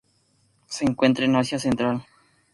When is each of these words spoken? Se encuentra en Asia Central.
Se 0.65 0.83
encuentra 0.83 1.25
en 1.25 1.35
Asia 1.35 1.59
Central. 1.59 2.03